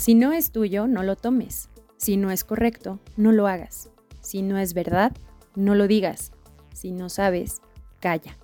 Si 0.00 0.14
no 0.14 0.32
es 0.32 0.50
tuyo, 0.50 0.86
no 0.86 1.02
lo 1.02 1.14
tomes. 1.14 1.68
Si 1.98 2.16
no 2.16 2.30
es 2.30 2.42
correcto, 2.42 3.00
no 3.18 3.32
lo 3.32 3.46
hagas. 3.46 3.90
Si 4.22 4.40
no 4.40 4.56
es 4.56 4.72
verdad, 4.72 5.12
no 5.54 5.74
lo 5.74 5.86
digas. 5.86 6.32
Si 6.72 6.90
no 6.90 7.10
sabes, 7.10 7.60
calla. 8.00 8.38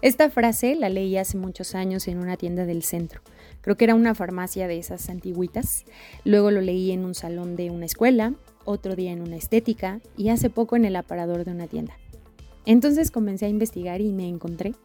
Esta 0.00 0.30
frase 0.30 0.76
la 0.76 0.90
leí 0.90 1.16
hace 1.16 1.38
muchos 1.38 1.74
años 1.74 2.06
en 2.06 2.18
una 2.18 2.36
tienda 2.36 2.66
del 2.66 2.84
centro. 2.84 3.20
Creo 3.62 3.76
que 3.76 3.82
era 3.82 3.96
una 3.96 4.14
farmacia 4.14 4.68
de 4.68 4.78
esas 4.78 5.08
antiguitas. 5.08 5.86
Luego 6.24 6.52
lo 6.52 6.60
leí 6.60 6.92
en 6.92 7.04
un 7.04 7.16
salón 7.16 7.56
de 7.56 7.70
una 7.70 7.86
escuela, 7.86 8.32
otro 8.64 8.94
día 8.94 9.10
en 9.10 9.22
una 9.22 9.34
estética 9.34 10.00
y 10.16 10.28
hace 10.28 10.50
poco 10.50 10.76
en 10.76 10.84
el 10.84 10.94
aparador 10.94 11.44
de 11.44 11.50
una 11.50 11.66
tienda. 11.66 11.96
Entonces 12.64 13.10
comencé 13.10 13.46
a 13.46 13.48
investigar 13.48 14.00
y 14.00 14.12
me 14.12 14.28
encontré 14.28 14.76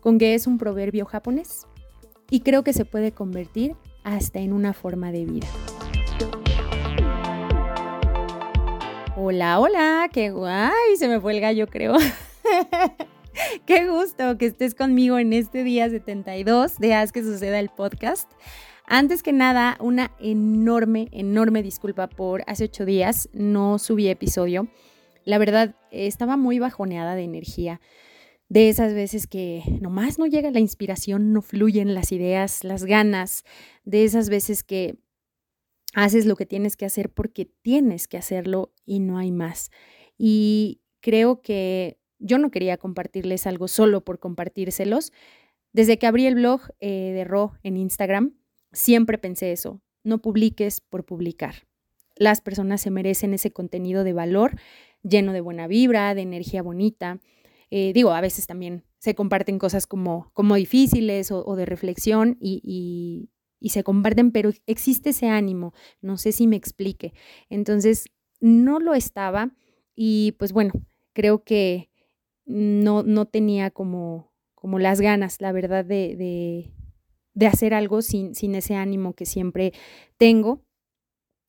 con 0.00 0.18
que 0.18 0.34
es 0.34 0.48
un 0.48 0.58
proverbio 0.58 1.04
japonés 1.04 1.68
y 2.28 2.40
creo 2.40 2.64
que 2.64 2.72
se 2.72 2.84
puede 2.84 3.12
convertir 3.12 3.76
hasta 4.04 4.40
en 4.40 4.52
una 4.52 4.72
forma 4.72 5.12
de 5.12 5.24
vida. 5.24 5.46
Hola, 9.16 9.60
hola, 9.60 10.08
qué 10.12 10.30
guay, 10.30 10.96
se 10.96 11.08
me 11.08 11.20
fue 11.20 11.34
el 11.34 11.40
gallo 11.40 11.66
creo. 11.66 11.96
qué 13.66 13.88
gusto 13.88 14.36
que 14.38 14.46
estés 14.46 14.74
conmigo 14.74 15.18
en 15.18 15.32
este 15.32 15.64
día 15.64 15.88
72 15.88 16.78
de 16.78 16.94
Haz 16.94 17.12
que 17.12 17.22
suceda 17.22 17.60
el 17.60 17.68
podcast. 17.68 18.30
Antes 18.86 19.22
que 19.22 19.32
nada, 19.32 19.76
una 19.80 20.10
enorme, 20.18 21.08
enorme 21.12 21.62
disculpa 21.62 22.08
por 22.08 22.42
hace 22.46 22.64
ocho 22.64 22.84
días 22.84 23.28
no 23.32 23.78
subí 23.78 24.08
episodio. 24.08 24.68
La 25.24 25.38
verdad, 25.38 25.76
estaba 25.90 26.36
muy 26.36 26.58
bajoneada 26.58 27.14
de 27.14 27.22
energía. 27.22 27.80
De 28.52 28.68
esas 28.68 28.92
veces 28.92 29.26
que 29.26 29.62
nomás 29.80 30.18
no 30.18 30.26
llega 30.26 30.50
la 30.50 30.60
inspiración, 30.60 31.32
no 31.32 31.40
fluyen 31.40 31.94
las 31.94 32.12
ideas, 32.12 32.64
las 32.64 32.84
ganas. 32.84 33.44
De 33.86 34.04
esas 34.04 34.28
veces 34.28 34.62
que 34.62 34.98
haces 35.94 36.26
lo 36.26 36.36
que 36.36 36.44
tienes 36.44 36.76
que 36.76 36.84
hacer 36.84 37.08
porque 37.08 37.46
tienes 37.46 38.08
que 38.08 38.18
hacerlo 38.18 38.74
y 38.84 39.00
no 39.00 39.16
hay 39.16 39.32
más. 39.32 39.70
Y 40.18 40.82
creo 41.00 41.40
que 41.40 41.98
yo 42.18 42.36
no 42.36 42.50
quería 42.50 42.76
compartirles 42.76 43.46
algo 43.46 43.68
solo 43.68 44.04
por 44.04 44.18
compartírselos. 44.18 45.14
Desde 45.72 45.98
que 45.98 46.06
abrí 46.06 46.26
el 46.26 46.34
blog 46.34 46.60
eh, 46.80 47.12
de 47.14 47.24
Ro 47.24 47.54
en 47.62 47.78
Instagram, 47.78 48.34
siempre 48.70 49.16
pensé 49.16 49.52
eso, 49.52 49.80
no 50.04 50.20
publiques 50.20 50.82
por 50.82 51.06
publicar. 51.06 51.54
Las 52.16 52.42
personas 52.42 52.82
se 52.82 52.90
merecen 52.90 53.32
ese 53.32 53.50
contenido 53.50 54.04
de 54.04 54.12
valor 54.12 54.56
lleno 55.02 55.32
de 55.32 55.40
buena 55.40 55.68
vibra, 55.68 56.14
de 56.14 56.20
energía 56.20 56.60
bonita. 56.60 57.18
Eh, 57.74 57.94
digo, 57.94 58.10
a 58.12 58.20
veces 58.20 58.46
también 58.46 58.84
se 58.98 59.14
comparten 59.14 59.58
cosas 59.58 59.86
como, 59.86 60.30
como 60.34 60.56
difíciles 60.56 61.30
o, 61.30 61.56
de 61.56 61.64
reflexión 61.64 62.36
y, 62.38 62.60
y, 63.58 63.70
se 63.70 63.82
comparten, 63.82 64.30
pero 64.30 64.50
existe 64.66 65.10
ese 65.10 65.28
ánimo, 65.28 65.72
no 66.02 66.18
sé 66.18 66.32
si 66.32 66.46
me 66.46 66.56
explique. 66.56 67.14
Entonces, 67.48 68.10
no 68.40 68.78
lo 68.78 68.92
estaba 68.92 69.54
y 69.96 70.32
pues 70.32 70.52
bueno, 70.52 70.74
creo 71.14 71.44
que 71.44 71.88
no, 72.44 73.02
no 73.04 73.24
tenía 73.24 73.70
como, 73.70 74.34
como 74.54 74.78
las 74.78 75.00
ganas, 75.00 75.40
la 75.40 75.52
verdad, 75.52 75.82
de, 75.82 76.14
de, 76.14 76.74
de 77.32 77.46
hacer 77.46 77.72
algo 77.72 78.02
sin, 78.02 78.34
sin 78.34 78.54
ese 78.54 78.74
ánimo 78.74 79.14
que 79.14 79.24
siempre 79.24 79.72
tengo. 80.18 80.62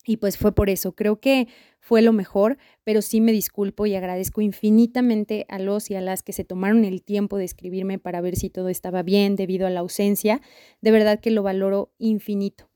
Y 0.05 0.17
pues 0.17 0.37
fue 0.37 0.53
por 0.53 0.69
eso, 0.69 0.93
creo 0.93 1.19
que 1.19 1.47
fue 1.79 2.01
lo 2.01 2.11
mejor, 2.13 2.57
pero 2.83 3.01
sí 3.01 3.21
me 3.21 3.31
disculpo 3.31 3.85
y 3.85 3.95
agradezco 3.95 4.41
infinitamente 4.41 5.45
a 5.49 5.59
los 5.59 5.89
y 5.91 5.95
a 5.95 6.01
las 6.01 6.23
que 6.23 6.33
se 6.33 6.43
tomaron 6.43 6.83
el 6.83 7.01
tiempo 7.01 7.37
de 7.37 7.45
escribirme 7.45 7.99
para 7.99 8.21
ver 8.21 8.35
si 8.35 8.49
todo 8.49 8.69
estaba 8.69 9.03
bien 9.03 9.35
debido 9.35 9.65
a 9.65 9.69
la 9.69 9.79
ausencia. 9.79 10.41
De 10.81 10.91
verdad 10.91 11.19
que 11.19 11.31
lo 11.31 11.43
valoro 11.43 11.91
infinito. 11.99 12.69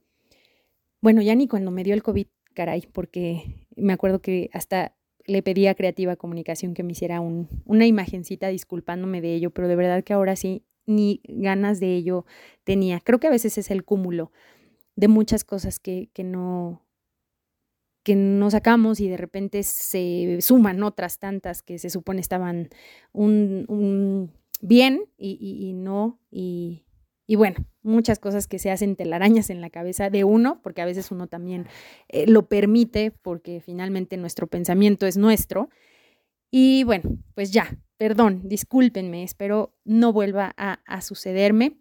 Bueno, 1.01 1.21
ya 1.21 1.35
ni 1.35 1.47
cuando 1.47 1.71
me 1.71 1.83
dio 1.83 1.93
el 1.93 2.03
COVID, 2.03 2.27
caray, 2.53 2.87
porque 2.91 3.67
me 3.75 3.93
acuerdo 3.93 4.21
que 4.21 4.49
hasta 4.53 4.95
le 5.25 5.43
pedí 5.43 5.67
a 5.67 5.75
Creativa 5.75 6.15
Comunicación 6.15 6.73
que 6.73 6.83
me 6.83 6.93
hiciera 6.93 7.19
un, 7.19 7.47
una 7.65 7.85
imagencita 7.85 8.47
disculpándome 8.47 9.21
de 9.21 9.35
ello, 9.35 9.51
pero 9.51 9.67
de 9.67 9.75
verdad 9.75 10.03
que 10.03 10.13
ahora 10.13 10.35
sí 10.35 10.63
ni 10.85 11.21
ganas 11.25 11.79
de 11.79 11.95
ello 11.95 12.25
tenía. 12.63 13.01
Creo 13.01 13.19
que 13.19 13.27
a 13.27 13.31
veces 13.31 13.57
es 13.57 13.69
el 13.69 13.83
cúmulo 13.83 14.31
de 14.95 15.07
muchas 15.09 15.43
cosas 15.43 15.79
que, 15.79 16.09
que 16.13 16.23
no 16.23 16.86
que 18.07 18.15
no 18.15 18.49
sacamos 18.49 19.01
y 19.01 19.09
de 19.09 19.17
repente 19.17 19.63
se 19.63 20.37
suman 20.39 20.81
otras 20.81 21.19
tantas 21.19 21.61
que 21.61 21.77
se 21.77 21.89
supone 21.89 22.21
estaban 22.21 22.69
un, 23.11 24.31
bien 24.61 25.01
y, 25.17 25.73
no, 25.75 26.17
y, 26.31 26.85
bueno, 27.35 27.57
muchas 27.81 28.17
cosas 28.19 28.47
que 28.47 28.59
se 28.59 28.71
hacen 28.71 28.95
telarañas 28.95 29.49
en 29.49 29.59
la 29.59 29.69
cabeza 29.69 30.09
de 30.09 30.23
uno, 30.23 30.61
porque 30.63 30.81
a 30.81 30.85
veces 30.85 31.11
uno 31.11 31.27
también 31.27 31.67
eh, 32.07 32.27
lo 32.27 32.47
permite, 32.47 33.11
porque 33.11 33.59
finalmente 33.59 34.15
nuestro 34.15 34.47
pensamiento 34.47 35.05
es 35.05 35.17
nuestro. 35.17 35.67
Y 36.49 36.85
bueno, 36.85 37.09
pues 37.35 37.51
ya, 37.51 37.77
perdón, 37.97 38.43
discúlpenme, 38.45 39.23
espero 39.23 39.75
no 39.83 40.13
vuelva 40.13 40.53
a, 40.55 41.01
sucederme. 41.01 41.75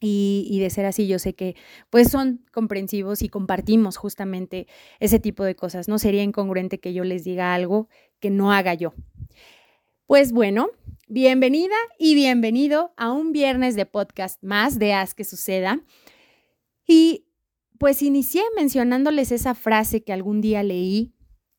Y, 0.00 0.58
de 0.60 0.68
ser 0.70 0.84
así, 0.84 1.06
yo 1.06 1.18
sé 1.18 1.34
que 1.34 1.56
pues 1.88 2.10
son 2.10 2.44
comprensivos 2.52 3.22
y 3.22 3.28
compartimos 3.28 3.96
justamente 3.96 4.66
ese 5.00 5.18
tipo 5.18 5.44
de 5.44 5.54
cosas. 5.56 5.88
No 5.88 5.98
sería 5.98 6.22
incongruente 6.22 6.78
que 6.78 6.92
yo 6.92 7.04
les 7.04 7.24
diga 7.24 7.54
algo 7.54 7.88
que 8.20 8.30
no 8.30 8.52
haga 8.52 8.74
yo. 8.74 8.92
Pues 10.06 10.32
bueno, 10.32 10.68
bienvenida 11.08 11.76
y 11.98 12.14
bienvenido 12.14 12.92
a 12.96 13.12
un 13.12 13.32
viernes 13.32 13.76
de 13.76 13.86
podcast 13.86 14.42
más 14.42 14.78
de 14.78 14.92
Haz 14.92 15.14
que 15.14 15.24
suceda. 15.24 15.80
Y 16.86 17.24
pues 17.78 18.02
inicié 18.02 18.42
mencionándoles 18.56 19.32
esa 19.32 19.54
frase 19.54 20.02
que 20.02 20.12
algún 20.12 20.40
día 20.40 20.62
leí 20.62 21.14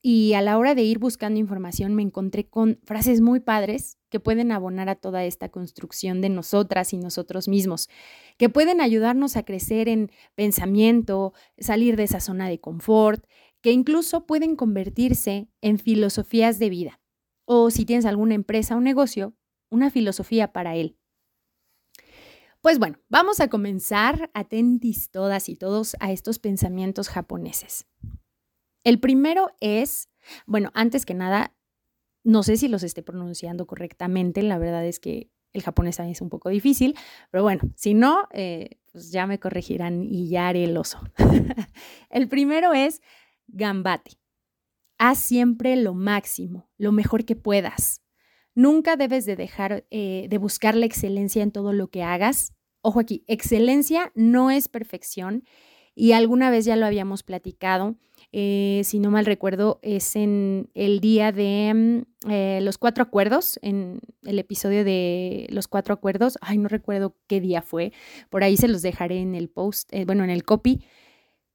y 0.07 0.35
a 0.35 0.41
la 0.43 0.59
hora 0.59 0.75
de 0.75 0.83
ir 0.83 0.99
buscando 0.99 1.39
información 1.39 1.95
me 1.95 2.03
encontré 2.03 2.47
con 2.47 2.79
frases 2.83 3.21
muy 3.21 3.39
padres 3.39 3.97
que 4.09 4.19
pueden 4.19 4.51
abonar 4.51 4.87
a 4.87 4.93
toda 4.93 5.25
esta 5.25 5.49
construcción 5.49 6.21
de 6.21 6.29
nosotras 6.29 6.93
y 6.93 6.97
nosotros 6.97 7.47
mismos, 7.47 7.89
que 8.37 8.47
pueden 8.47 8.81
ayudarnos 8.81 9.35
a 9.35 9.41
crecer 9.41 9.89
en 9.89 10.11
pensamiento, 10.35 11.33
salir 11.57 11.95
de 11.95 12.03
esa 12.03 12.19
zona 12.19 12.47
de 12.47 12.59
confort, 12.59 13.25
que 13.61 13.71
incluso 13.71 14.27
pueden 14.27 14.55
convertirse 14.55 15.49
en 15.61 15.79
filosofías 15.79 16.59
de 16.59 16.69
vida. 16.69 17.01
O 17.45 17.71
si 17.71 17.83
tienes 17.83 18.05
alguna 18.05 18.35
empresa 18.35 18.75
o 18.75 18.81
negocio, 18.81 19.33
una 19.71 19.89
filosofía 19.89 20.53
para 20.53 20.75
él. 20.75 20.99
Pues 22.61 22.77
bueno, 22.77 22.99
vamos 23.09 23.39
a 23.39 23.47
comenzar, 23.47 24.29
atentis 24.35 25.09
todas 25.09 25.49
y 25.49 25.55
todos 25.55 25.95
a 25.99 26.11
estos 26.11 26.37
pensamientos 26.37 27.09
japoneses. 27.09 27.87
El 28.85 28.99
primero 28.99 29.49
es, 29.59 30.09
bueno, 30.45 30.71
antes 30.75 31.05
que 31.05 31.15
nada, 31.15 31.53
no 32.23 32.43
sé 32.43 32.55
si 32.55 32.67
los 32.67 32.83
esté 32.83 33.01
pronunciando 33.01 33.65
correctamente, 33.65 34.43
la 34.43 34.59
verdad 34.59 34.85
es 34.85 34.99
que 34.99 35.31
el 35.53 35.63
japonés 35.63 35.97
también 35.97 36.13
es 36.13 36.21
un 36.21 36.29
poco 36.29 36.49
difícil, 36.49 36.95
pero 37.31 37.43
bueno, 37.43 37.61
si 37.75 37.95
no, 37.95 38.27
eh, 38.31 38.77
pues 38.91 39.11
ya 39.11 39.25
me 39.25 39.39
corregirán 39.39 40.03
y 40.03 40.29
ya 40.29 40.49
haré 40.49 40.65
el 40.65 40.77
oso. 40.77 40.99
el 42.11 42.27
primero 42.27 42.73
es 42.73 43.01
gambate. 43.47 44.11
Haz 44.99 45.17
siempre 45.17 45.75
lo 45.77 45.95
máximo, 45.95 46.69
lo 46.77 46.91
mejor 46.91 47.25
que 47.25 47.35
puedas. 47.35 48.01
Nunca 48.53 48.97
debes 48.97 49.25
de 49.25 49.35
dejar 49.35 49.85
eh, 49.89 50.27
de 50.29 50.37
buscar 50.37 50.75
la 50.75 50.85
excelencia 50.85 51.41
en 51.41 51.51
todo 51.51 51.73
lo 51.73 51.87
que 51.87 52.03
hagas. 52.03 52.53
Ojo 52.81 52.99
aquí, 52.99 53.23
excelencia 53.27 54.11
no 54.13 54.51
es 54.51 54.67
perfección 54.67 55.43
y 55.95 56.11
alguna 56.11 56.51
vez 56.51 56.65
ya 56.65 56.75
lo 56.75 56.85
habíamos 56.85 57.23
platicado. 57.23 57.95
Eh, 58.31 58.81
si 58.83 58.99
no 58.99 59.11
mal 59.11 59.25
recuerdo, 59.25 59.79
es 59.81 60.15
en 60.15 60.69
el 60.73 60.99
día 60.99 61.31
de 61.31 61.71
mm, 61.73 62.31
eh, 62.31 62.59
los 62.61 62.77
cuatro 62.77 63.03
acuerdos, 63.03 63.59
en 63.61 63.99
el 64.23 64.39
episodio 64.39 64.83
de 64.83 65.47
los 65.49 65.67
cuatro 65.67 65.93
acuerdos. 65.93 66.37
Ay, 66.41 66.57
no 66.57 66.67
recuerdo 66.67 67.15
qué 67.27 67.39
día 67.41 67.61
fue. 67.61 67.93
Por 68.29 68.43
ahí 68.43 68.57
se 68.57 68.67
los 68.67 68.81
dejaré 68.81 69.19
en 69.19 69.35
el 69.35 69.49
post, 69.49 69.93
eh, 69.93 70.05
bueno, 70.05 70.23
en 70.23 70.29
el 70.29 70.43
copy. 70.43 70.83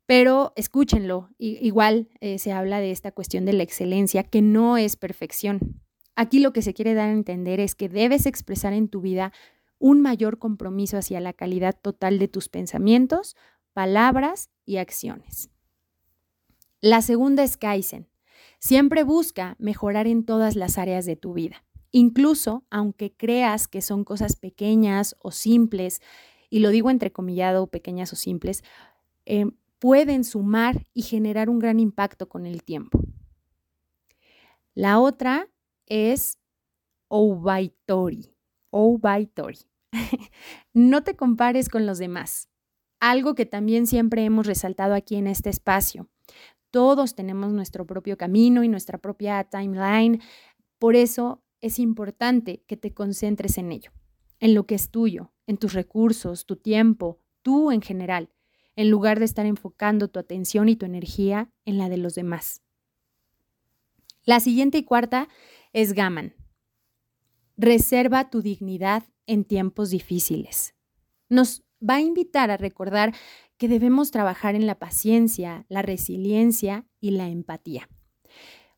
Pero 0.06 0.52
escúchenlo. 0.56 1.28
igual 1.38 2.08
se 2.36 2.50
habla 2.50 2.80
de 2.80 2.90
esta 2.90 3.12
cuestión 3.12 3.44
de 3.44 3.52
la 3.52 3.62
excelencia, 3.62 4.24
que 4.24 4.42
no 4.42 4.76
es 4.76 4.96
perfección. 4.96 5.80
Aquí 6.16 6.40
lo 6.40 6.52
que 6.52 6.62
se 6.62 6.74
quiere 6.74 6.94
dar 6.94 7.10
a 7.10 7.12
entender 7.12 7.60
es 7.60 7.76
que 7.76 7.88
debes 7.88 8.26
expresar 8.26 8.72
en 8.72 8.88
tu 8.88 9.00
vida 9.00 9.32
un 9.78 10.00
mayor 10.02 10.38
compromiso 10.38 10.98
hacia 10.98 11.20
la 11.20 11.32
calidad 11.32 11.76
total 11.80 12.18
de 12.18 12.28
tus 12.28 12.48
pensamientos, 12.48 13.36
palabras 13.72 14.50
y 14.64 14.76
acciones. 14.76 15.50
La 16.82 17.02
segunda 17.02 17.42
es 17.42 17.58
Kaizen. 17.58 18.08
Siempre 18.58 19.02
busca 19.02 19.54
mejorar 19.58 20.06
en 20.06 20.24
todas 20.24 20.56
las 20.56 20.78
áreas 20.78 21.04
de 21.04 21.14
tu 21.14 21.34
vida. 21.34 21.62
Incluso 21.92 22.64
aunque 22.70 23.12
creas 23.12 23.68
que 23.68 23.82
son 23.82 24.04
cosas 24.04 24.36
pequeñas 24.36 25.14
o 25.20 25.30
simples, 25.30 26.00
y 26.48 26.60
lo 26.60 26.70
digo 26.70 26.90
entrecomillado, 26.90 27.66
pequeñas 27.66 28.12
o 28.14 28.16
simples, 28.16 28.64
eh, 29.26 29.46
pueden 29.78 30.24
sumar 30.24 30.86
y 30.94 31.02
generar 31.02 31.50
un 31.50 31.58
gran 31.58 31.80
impacto 31.80 32.28
con 32.28 32.46
el 32.46 32.62
tiempo. 32.62 32.98
La 34.74 35.00
otra 35.00 35.48
es 35.86 36.38
Obaitori. 37.08 38.34
Obaitori. 38.70 39.58
no 40.72 41.02
te 41.02 41.14
compares 41.14 41.68
con 41.68 41.84
los 41.84 41.98
demás. 41.98 42.48
algo 43.02 43.34
que 43.34 43.46
también 43.46 43.86
siempre 43.86 44.24
hemos 44.24 44.46
resaltado 44.46 44.94
aquí 44.94 45.16
en 45.16 45.26
este 45.26 45.48
espacio. 45.48 46.08
Todos 46.70 47.14
tenemos 47.14 47.52
nuestro 47.52 47.86
propio 47.86 48.16
camino 48.16 48.62
y 48.62 48.68
nuestra 48.68 48.98
propia 48.98 49.44
timeline. 49.44 50.20
Por 50.78 50.96
eso 50.96 51.42
es 51.60 51.78
importante 51.78 52.62
que 52.66 52.76
te 52.76 52.94
concentres 52.94 53.58
en 53.58 53.72
ello, 53.72 53.92
en 54.38 54.54
lo 54.54 54.66
que 54.66 54.76
es 54.76 54.90
tuyo, 54.90 55.32
en 55.46 55.56
tus 55.56 55.72
recursos, 55.72 56.46
tu 56.46 56.56
tiempo, 56.56 57.20
tú 57.42 57.72
en 57.72 57.82
general, 57.82 58.30
en 58.76 58.90
lugar 58.90 59.18
de 59.18 59.24
estar 59.24 59.46
enfocando 59.46 60.08
tu 60.08 60.18
atención 60.18 60.68
y 60.68 60.76
tu 60.76 60.86
energía 60.86 61.50
en 61.64 61.76
la 61.76 61.88
de 61.88 61.96
los 61.96 62.14
demás. 62.14 62.62
La 64.24 64.40
siguiente 64.40 64.78
y 64.78 64.84
cuarta 64.84 65.28
es 65.72 65.92
Gaman. 65.92 66.34
Reserva 67.56 68.30
tu 68.30 68.42
dignidad 68.42 69.04
en 69.26 69.44
tiempos 69.44 69.90
difíciles. 69.90 70.74
Nos 71.28 71.62
va 71.86 71.96
a 71.96 72.00
invitar 72.00 72.50
a 72.50 72.56
recordar 72.56 73.14
que 73.60 73.68
debemos 73.68 74.10
trabajar 74.10 74.54
en 74.54 74.66
la 74.66 74.78
paciencia, 74.78 75.66
la 75.68 75.82
resiliencia 75.82 76.86
y 76.98 77.10
la 77.10 77.28
empatía. 77.28 77.90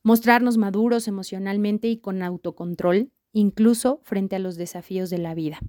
Mostrarnos 0.02 0.58
maduros 0.58 1.06
emocionalmente 1.06 1.86
y 1.86 1.98
con 1.98 2.20
autocontrol, 2.20 3.12
incluso 3.32 4.00
frente 4.02 4.34
a 4.34 4.40
los 4.40 4.56
desafíos 4.56 5.08
de 5.08 5.18
la 5.18 5.34
vida. 5.34 5.60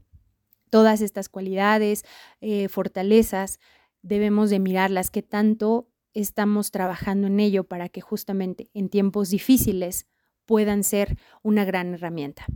Todas 0.71 1.01
estas 1.01 1.29
cualidades, 1.29 2.05
eh, 2.41 2.69
fortalezas, 2.69 3.59
debemos 4.01 4.49
de 4.49 4.57
mirarlas, 4.57 5.11
que 5.11 5.21
tanto 5.21 5.91
estamos 6.15 6.71
trabajando 6.71 7.27
en 7.27 7.39
ello 7.39 7.65
para 7.65 7.89
que 7.89 8.01
justamente 8.01 8.71
en 8.73 8.89
tiempos 8.89 9.29
difíciles 9.29 10.07
puedan 10.47 10.83
ser 10.83 11.19
una 11.43 11.65
gran 11.65 11.93
herramienta. 11.93 12.47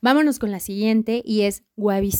Vámonos 0.00 0.38
con 0.38 0.50
la 0.50 0.60
siguiente 0.60 1.20
y 1.22 1.42
es 1.42 1.62
Wabi. 1.76 2.10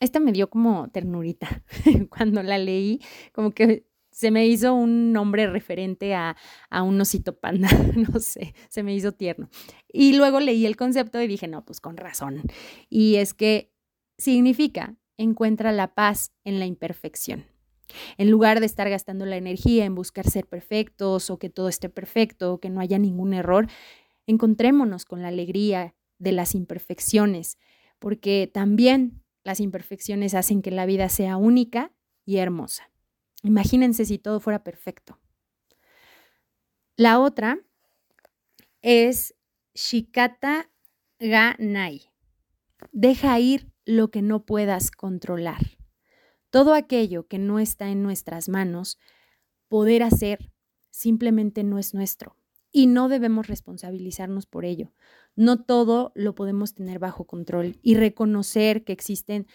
Esta 0.00 0.18
me 0.18 0.32
dio 0.32 0.50
como 0.50 0.88
ternurita 0.88 1.62
cuando 2.10 2.42
la 2.42 2.58
leí, 2.58 3.00
como 3.32 3.52
que 3.52 3.86
se 4.10 4.30
me 4.30 4.46
hizo 4.46 4.74
un 4.74 5.12
nombre 5.12 5.46
referente 5.46 6.14
a, 6.14 6.36
a, 6.68 6.82
un 6.82 7.00
osito 7.00 7.38
panda, 7.38 7.68
no 7.96 8.18
sé, 8.18 8.54
se 8.68 8.82
me 8.82 8.94
hizo 8.94 9.12
tierno. 9.12 9.48
Y 9.92 10.14
luego 10.14 10.40
leí 10.40 10.66
el 10.66 10.76
concepto 10.76 11.22
y 11.22 11.28
dije, 11.28 11.46
no, 11.46 11.64
pues 11.64 11.80
con 11.80 11.96
razón. 11.96 12.42
Y 12.88 13.16
es 13.16 13.34
que 13.34 13.72
significa 14.18 14.96
encuentra 15.16 15.70
la 15.70 15.94
paz 15.94 16.32
en 16.44 16.58
la 16.58 16.66
imperfección. 16.66 17.44
En 18.16 18.30
lugar 18.30 18.60
de 18.60 18.66
estar 18.66 18.88
gastando 18.88 19.26
la 19.26 19.36
energía 19.36 19.84
en 19.84 19.94
buscar 19.94 20.28
ser 20.28 20.46
perfectos 20.46 21.30
o 21.30 21.38
que 21.38 21.50
todo 21.50 21.68
esté 21.68 21.88
perfecto 21.88 22.54
o 22.54 22.60
que 22.60 22.70
no 22.70 22.80
haya 22.80 22.98
ningún 22.98 23.34
error, 23.34 23.66
encontrémonos 24.26 25.04
con 25.04 25.22
la 25.22 25.28
alegría 25.28 25.94
de 26.18 26.32
las 26.32 26.54
imperfecciones, 26.54 27.58
porque 27.98 28.50
también 28.52 29.19
las 29.42 29.60
imperfecciones 29.60 30.34
hacen 30.34 30.62
que 30.62 30.70
la 30.70 30.86
vida 30.86 31.08
sea 31.08 31.36
única 31.36 31.92
y 32.24 32.38
hermosa. 32.38 32.90
Imagínense 33.42 34.04
si 34.04 34.18
todo 34.18 34.40
fuera 34.40 34.62
perfecto. 34.62 35.18
La 36.96 37.18
otra 37.18 37.58
es 38.82 39.34
Shikata 39.74 40.70
Ganai. 41.18 42.10
Deja 42.92 43.38
ir 43.38 43.72
lo 43.84 44.10
que 44.10 44.22
no 44.22 44.44
puedas 44.44 44.90
controlar. 44.90 45.78
Todo 46.50 46.74
aquello 46.74 47.26
que 47.26 47.38
no 47.38 47.58
está 47.58 47.90
en 47.90 48.02
nuestras 48.02 48.48
manos, 48.48 48.98
poder 49.68 50.02
hacer, 50.02 50.52
simplemente 50.90 51.62
no 51.62 51.78
es 51.78 51.94
nuestro 51.94 52.36
y 52.72 52.86
no 52.86 53.08
debemos 53.08 53.46
responsabilizarnos 53.46 54.46
por 54.46 54.64
ello. 54.64 54.92
No 55.36 55.62
todo 55.62 56.12
lo 56.14 56.34
podemos 56.34 56.74
tener 56.74 56.98
bajo 56.98 57.26
control 57.26 57.78
y 57.82 57.94
reconocer 57.94 58.84
que 58.84 58.92
existen 58.92 59.46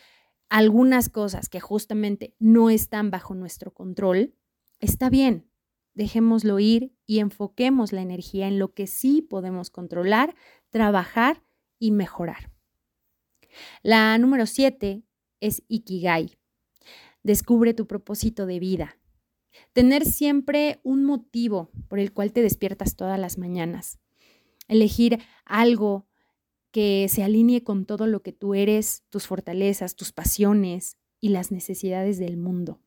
algunas 0.50 1.10
cosas 1.10 1.50
que 1.50 1.60
justamente 1.60 2.36
no 2.39 2.69
están 2.69 3.12
bajo 3.12 3.33
nuestro 3.36 3.74
control, 3.74 4.36
está 4.80 5.10
bien. 5.10 5.50
Dejémoslo 5.94 6.60
ir 6.60 6.94
y 7.06 7.19
enfoquemos 7.19 7.94
la 7.94 8.01
energía 8.01 8.48
en 8.48 8.60
lo 8.60 8.74
que 8.74 8.86
sí 8.86 9.22
podemos 9.22 9.69
controlar, 9.69 10.36
trabajar 10.69 11.42
y 11.80 11.92
mejorar. 11.92 12.51
La 13.81 14.18
número 14.18 14.45
siete 14.45 15.04
es 15.39 15.63
Ikigai. 15.68 16.38
Descubre 17.24 17.74
tu 17.74 17.88
propósito 17.88 18.45
de 18.45 18.60
vida. 18.60 18.98
Tener 19.74 20.06
siempre 20.06 20.80
un 20.83 21.06
motivo 21.06 21.72
por 21.88 22.00
el 22.00 22.12
cual 22.12 22.33
te 22.33 22.42
despiertas 22.42 22.95
todas 22.95 23.19
las 23.19 23.38
mañanas. 23.38 24.00
Elegir 24.68 25.20
algo 25.46 26.08
que 26.72 27.08
se 27.10 27.24
alinee 27.24 27.64
con 27.64 27.86
todo 27.86 28.08
lo 28.08 28.22
que 28.22 28.34
tú 28.34 28.54
eres, 28.54 29.04
tus 29.10 29.28
fortalezas, 29.28 29.96
tus 29.96 30.12
pasiones 30.12 30.98
y 31.22 31.30
las 31.30 31.52
necesidades 31.52 32.18
del 32.18 32.38
mundo. 32.38 32.82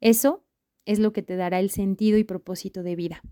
Eso 0.00 0.44
es 0.84 0.98
lo 0.98 1.12
que 1.12 1.22
te 1.22 1.36
dará 1.36 1.58
el 1.58 1.70
sentido 1.70 2.18
y 2.18 2.24
propósito 2.24 2.82
de 2.82 2.96
vida. 2.96 3.22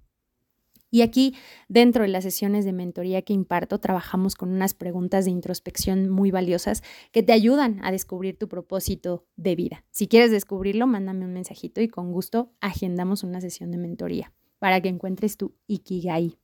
Y 0.91 1.03
aquí, 1.03 1.35
dentro 1.69 2.03
de 2.03 2.09
las 2.09 2.23
sesiones 2.23 2.65
de 2.65 2.73
mentoría 2.73 3.23
que 3.23 3.33
imparto, 3.33 3.81
trabajamos 3.81 4.37
con 4.37 4.51
unas 4.51 4.75
preguntas 4.75 5.25
de 5.25 5.33
introspección 5.33 6.09
muy 6.09 6.31
valiosas 6.31 6.85
que 7.11 7.25
te 7.25 7.33
ayudan 7.33 7.81
a 7.83 7.91
descubrir 7.91 8.39
tu 8.39 8.49
propósito 8.49 9.27
de 9.35 9.57
vida. 9.57 9.85
Si 9.91 10.07
quieres 10.07 10.31
descubrirlo, 10.31 10.87
mándame 10.87 11.25
un 11.25 11.33
mensajito 11.33 11.81
y 11.81 11.89
con 11.89 12.13
gusto 12.13 12.53
agendamos 12.61 13.25
una 13.25 13.41
sesión 13.41 13.73
de 13.73 13.79
mentoría 13.79 14.33
para 14.61 14.81
que 14.81 14.89
encuentres 14.89 15.37
tu 15.37 15.57
Ikigai. 15.67 16.39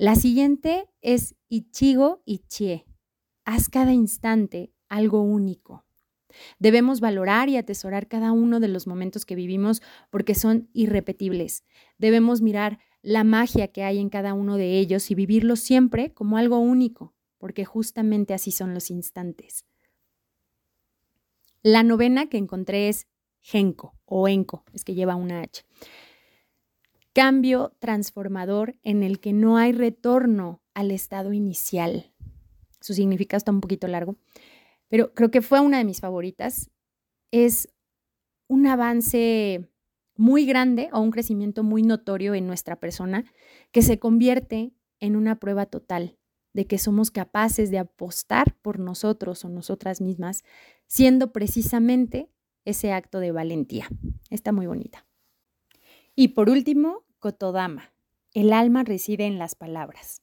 La 0.00 0.14
siguiente 0.14 0.88
es 1.02 1.34
Ichigo 1.50 2.22
Ichie. 2.24 2.86
Haz 3.44 3.68
cada 3.68 3.92
instante 3.92 4.72
algo 4.88 5.20
único. 5.20 5.84
Debemos 6.58 7.00
valorar 7.00 7.50
y 7.50 7.58
atesorar 7.58 8.08
cada 8.08 8.32
uno 8.32 8.60
de 8.60 8.68
los 8.68 8.86
momentos 8.86 9.26
que 9.26 9.34
vivimos 9.34 9.82
porque 10.08 10.34
son 10.34 10.70
irrepetibles. 10.72 11.64
Debemos 11.98 12.40
mirar 12.40 12.78
la 13.02 13.24
magia 13.24 13.68
que 13.68 13.84
hay 13.84 13.98
en 13.98 14.08
cada 14.08 14.32
uno 14.32 14.56
de 14.56 14.78
ellos 14.78 15.10
y 15.10 15.14
vivirlo 15.14 15.54
siempre 15.54 16.14
como 16.14 16.38
algo 16.38 16.60
único, 16.60 17.12
porque 17.36 17.66
justamente 17.66 18.32
así 18.32 18.52
son 18.52 18.72
los 18.72 18.90
instantes. 18.90 19.66
La 21.62 21.82
novena 21.82 22.30
que 22.30 22.38
encontré 22.38 22.88
es 22.88 23.06
Genko 23.42 23.98
o 24.06 24.28
Enco, 24.28 24.64
es 24.72 24.82
que 24.82 24.94
lleva 24.94 25.14
una 25.14 25.42
H. 25.42 25.62
Cambio 27.12 27.76
transformador 27.80 28.76
en 28.82 29.02
el 29.02 29.18
que 29.18 29.32
no 29.32 29.56
hay 29.56 29.72
retorno 29.72 30.62
al 30.74 30.92
estado 30.92 31.32
inicial. 31.32 32.12
Su 32.80 32.94
significado 32.94 33.38
está 33.38 33.50
un 33.50 33.60
poquito 33.60 33.88
largo, 33.88 34.16
pero 34.88 35.12
creo 35.14 35.30
que 35.30 35.42
fue 35.42 35.60
una 35.60 35.78
de 35.78 35.84
mis 35.84 36.00
favoritas. 36.00 36.70
Es 37.32 37.68
un 38.48 38.66
avance 38.66 39.68
muy 40.16 40.46
grande 40.46 40.88
o 40.92 41.00
un 41.00 41.10
crecimiento 41.10 41.64
muy 41.64 41.82
notorio 41.82 42.34
en 42.34 42.46
nuestra 42.46 42.76
persona 42.76 43.24
que 43.72 43.82
se 43.82 43.98
convierte 43.98 44.72
en 45.00 45.16
una 45.16 45.40
prueba 45.40 45.66
total 45.66 46.16
de 46.52 46.66
que 46.66 46.78
somos 46.78 47.10
capaces 47.10 47.70
de 47.70 47.78
apostar 47.78 48.56
por 48.60 48.78
nosotros 48.78 49.44
o 49.44 49.48
nosotras 49.48 50.00
mismas, 50.00 50.44
siendo 50.86 51.32
precisamente 51.32 52.28
ese 52.64 52.92
acto 52.92 53.20
de 53.20 53.32
valentía. 53.32 53.88
Está 54.30 54.52
muy 54.52 54.66
bonita. 54.66 55.06
Y 56.14 56.28
por 56.28 56.50
último, 56.50 57.04
Kotodama. 57.18 57.92
El 58.32 58.52
alma 58.52 58.84
reside 58.84 59.26
en 59.26 59.38
las 59.38 59.54
palabras. 59.54 60.22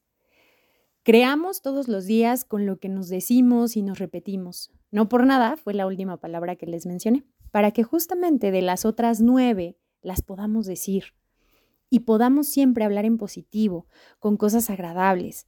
Creamos 1.03 1.61
todos 1.61 1.87
los 1.87 2.05
días 2.05 2.43
con 2.43 2.65
lo 2.65 2.79
que 2.79 2.89
nos 2.89 3.07
decimos 3.07 3.77
y 3.77 3.81
nos 3.81 3.99
repetimos. 3.99 4.71
No 4.91 5.07
por 5.07 5.25
nada 5.25 5.57
fue 5.57 5.73
la 5.73 5.87
última 5.87 6.17
palabra 6.17 6.55
que 6.55 6.65
les 6.65 6.85
mencioné, 6.85 7.23
para 7.51 7.71
que 7.71 7.83
justamente 7.83 8.51
de 8.51 8.61
las 8.61 8.85
otras 8.85 9.21
nueve 9.21 9.77
las 10.01 10.21
podamos 10.21 10.65
decir 10.65 11.13
y 11.89 12.01
podamos 12.01 12.47
siempre 12.47 12.83
hablar 12.83 13.05
en 13.05 13.17
positivo, 13.17 13.87
con 14.19 14.37
cosas 14.37 14.69
agradables. 14.69 15.47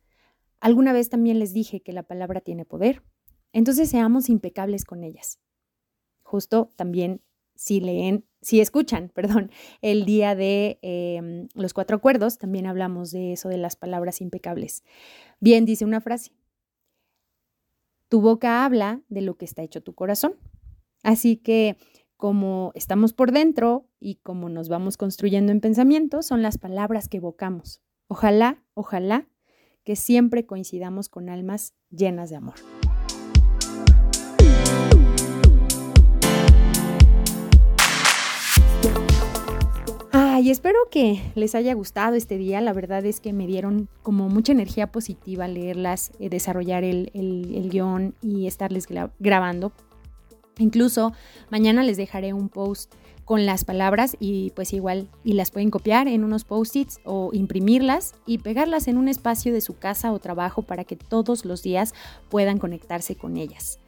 Alguna 0.62 0.94
vez 0.94 1.10
también 1.10 1.40
les 1.40 1.54
dije 1.54 1.82
que 1.82 1.94
la 1.94 2.04
palabra 2.04 2.42
tiene 2.42 2.66
poder, 2.66 3.04
entonces 3.52 3.90
seamos 3.90 4.30
impecables 4.30 4.86
con 4.86 5.04
ellas. 5.04 5.40
Justo 6.24 6.72
también 6.76 7.22
si 7.60 7.82
leen, 7.82 8.26
si 8.42 8.62
escuchan, 8.62 9.10
perdón, 9.14 9.52
el 9.82 10.06
día 10.06 10.34
de 10.34 10.80
em, 10.82 11.50
los 11.54 11.74
cuatro 11.74 11.98
acuerdos, 11.98 12.38
también 12.38 12.66
hablamos 12.66 13.12
de 13.12 13.34
eso, 13.34 13.50
de 13.50 13.58
las 13.58 13.76
palabras 13.76 14.22
impecables. 14.22 14.84
Bien, 15.42 15.66
dice 15.66 15.84
una 15.84 16.00
frase, 16.00 16.32
tu 18.08 18.22
boca 18.22 18.64
habla 18.64 19.02
de 19.10 19.22
lo 19.22 19.36
que 19.36 19.44
está 19.44 19.62
hecho 19.62 19.84
tu 19.84 19.94
corazón. 19.94 20.36
Así 21.04 21.36
que 21.36 21.76
como 22.16 22.72
estamos 22.76 23.14
por 23.14 23.32
dentro 23.34 23.88
y 24.00 24.16
como 24.16 24.48
nos 24.50 24.70
vamos 24.70 24.96
construyendo 24.96 25.52
en 25.52 25.60
pensamiento, 25.60 26.22
son 26.22 26.42
las 26.42 26.58
palabras 26.58 27.10
que 27.10 27.18
evocamos. 27.18 27.82
Ojalá, 28.08 28.64
ojalá 28.74 29.28
que 29.84 29.96
siempre 29.96 30.46
coincidamos 30.46 31.10
con 31.10 31.30
almas 31.30 31.76
llenas 31.90 32.30
de 32.30 32.38
amor. 32.38 32.56
Ay, 40.40 40.52
espero 40.52 40.80
que 40.90 41.22
les 41.36 41.54
haya 41.54 41.74
gustado 41.74 42.16
este 42.16 42.38
día. 42.38 42.62
La 42.62 42.72
verdad 42.72 43.06
es 43.06 43.20
que 43.20 43.34
me 43.34 43.46
dieron 43.46 43.90
como 44.04 44.30
mucha 44.30 44.54
energía 44.54 44.88
positiva 44.90 45.50
leerlas, 45.50 46.14
eh, 46.18 46.30
desarrollar 46.30 46.86
el, 46.86 47.12
el, 47.14 47.70
guion 47.70 48.16
y 48.22 48.48
estarles 48.48 48.88
grabando 49.20 49.74
Incluso 50.58 51.12
mañana 51.50 51.84
les 51.84 51.98
dejaré 51.98 52.32
un 52.32 52.48
post 52.48 52.94
con 53.26 53.46
las 53.46 53.66
palabras 53.66 54.16
y 54.18 54.52
pues 54.52 54.72
igual 54.72 55.10
y 55.26 55.34
las 55.34 55.52
pueden 55.52 55.72
copiar 55.72 56.08
en 56.08 56.24
unos 56.24 56.46
post-its 56.46 57.02
o 57.04 57.32
imprimirlas 57.34 58.14
y 58.26 58.38
pegarlas 58.38 58.88
en 58.88 58.98
un 58.98 59.10
espacio 59.10 59.52
de 59.52 59.60
su 59.60 59.78
casa 59.78 60.14
o 60.14 60.20
trabajo 60.20 60.62
para 60.62 60.86
que 60.86 60.96
todos 60.96 61.44
los 61.44 61.64
días 61.64 61.94
puedan 62.30 62.60
conectarse 62.60 63.16
con 63.16 63.36
ellas. 63.36 63.82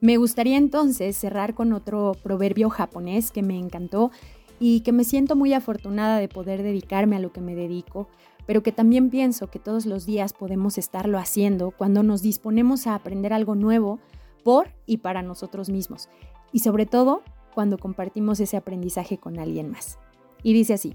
Me 0.00 0.18
gustaría 0.18 0.56
entonces 0.56 1.16
cerrar 1.16 1.54
con 1.54 1.72
otro 1.72 2.12
proverbio 2.22 2.70
japonés 2.70 3.32
que 3.32 3.42
me 3.42 3.58
encantó 3.58 4.12
y 4.58 4.80
que 4.80 4.92
me 4.92 5.04
siento 5.04 5.36
muy 5.36 5.52
afortunada 5.52 6.18
de 6.18 6.28
poder 6.28 6.62
dedicarme 6.62 7.16
a 7.16 7.20
lo 7.20 7.32
que 7.32 7.40
me 7.40 7.54
dedico, 7.54 8.08
pero 8.46 8.62
que 8.62 8.72
también 8.72 9.10
pienso 9.10 9.50
que 9.50 9.58
todos 9.58 9.86
los 9.86 10.06
días 10.06 10.32
podemos 10.32 10.78
estarlo 10.78 11.18
haciendo 11.18 11.72
cuando 11.72 12.02
nos 12.02 12.22
disponemos 12.22 12.86
a 12.86 12.94
aprender 12.94 13.32
algo 13.32 13.54
nuevo 13.54 13.98
por 14.44 14.68
y 14.86 14.98
para 14.98 15.22
nosotros 15.22 15.68
mismos. 15.68 16.08
Y 16.52 16.60
sobre 16.60 16.86
todo 16.86 17.22
cuando 17.54 17.78
compartimos 17.78 18.38
ese 18.40 18.56
aprendizaje 18.56 19.18
con 19.18 19.38
alguien 19.38 19.70
más. 19.70 19.98
Y 20.42 20.52
dice 20.52 20.74
así, 20.74 20.94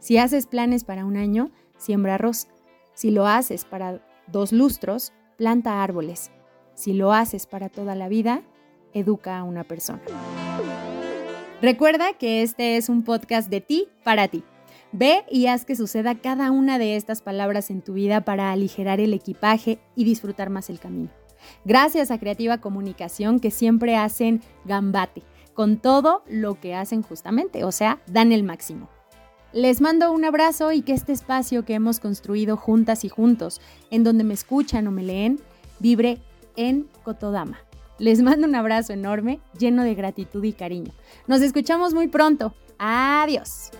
si 0.00 0.18
haces 0.18 0.46
planes 0.46 0.84
para 0.84 1.04
un 1.04 1.16
año, 1.16 1.50
siembra 1.76 2.14
arroz. 2.14 2.48
Si 2.94 3.10
lo 3.10 3.26
haces 3.26 3.64
para 3.64 4.00
dos 4.26 4.52
lustros, 4.52 5.12
planta 5.36 5.82
árboles. 5.82 6.30
Si 6.74 6.92
lo 6.92 7.12
haces 7.12 7.46
para 7.46 7.68
toda 7.68 7.94
la 7.94 8.08
vida, 8.08 8.42
educa 8.92 9.38
a 9.38 9.44
una 9.44 9.64
persona. 9.64 10.02
Recuerda 11.62 12.12
que 12.12 12.42
este 12.42 12.76
es 12.76 12.90
un 12.90 13.02
podcast 13.02 13.48
de 13.48 13.62
ti 13.62 13.88
para 14.04 14.28
ti. 14.28 14.44
Ve 14.92 15.24
y 15.30 15.46
haz 15.46 15.64
que 15.64 15.74
suceda 15.74 16.14
cada 16.14 16.50
una 16.50 16.78
de 16.78 16.96
estas 16.96 17.22
palabras 17.22 17.70
en 17.70 17.80
tu 17.80 17.94
vida 17.94 18.26
para 18.26 18.52
aligerar 18.52 19.00
el 19.00 19.14
equipaje 19.14 19.78
y 19.94 20.04
disfrutar 20.04 20.50
más 20.50 20.68
el 20.68 20.78
camino. 20.78 21.08
Gracias 21.64 22.10
a 22.10 22.18
Creativa 22.18 22.58
Comunicación 22.58 23.40
que 23.40 23.50
siempre 23.50 23.96
hacen 23.96 24.42
gambate 24.66 25.22
con 25.54 25.78
todo 25.78 26.22
lo 26.28 26.60
que 26.60 26.74
hacen 26.74 27.02
justamente, 27.02 27.64
o 27.64 27.72
sea, 27.72 28.00
dan 28.06 28.32
el 28.32 28.42
máximo. 28.42 28.90
Les 29.54 29.80
mando 29.80 30.12
un 30.12 30.26
abrazo 30.26 30.72
y 30.72 30.82
que 30.82 30.92
este 30.92 31.12
espacio 31.12 31.64
que 31.64 31.72
hemos 31.72 32.00
construido 32.00 32.58
juntas 32.58 33.04
y 33.04 33.08
juntos, 33.08 33.62
en 33.90 34.04
donde 34.04 34.24
me 34.24 34.34
escuchan 34.34 34.86
o 34.86 34.90
me 34.90 35.02
leen, 35.02 35.40
vibre 35.78 36.18
en 36.56 36.86
Kotodama. 37.02 37.65
Les 37.98 38.20
mando 38.20 38.46
un 38.46 38.54
abrazo 38.54 38.92
enorme, 38.92 39.40
lleno 39.58 39.82
de 39.82 39.94
gratitud 39.94 40.44
y 40.44 40.52
cariño. 40.52 40.92
Nos 41.26 41.40
escuchamos 41.40 41.94
muy 41.94 42.08
pronto. 42.08 42.54
Adiós. 42.78 43.70